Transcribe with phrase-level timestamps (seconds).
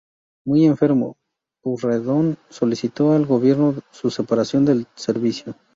[0.47, 1.15] Muy enfermo,
[1.61, 5.55] Pueyrredón solicitó al gobierno su separación del servicio.